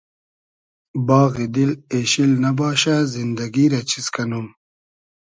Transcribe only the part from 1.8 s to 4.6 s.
اېشیل نئباشۂ زیندئگی رۂ چیز کئنوم